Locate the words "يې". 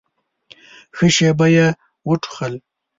1.55-1.65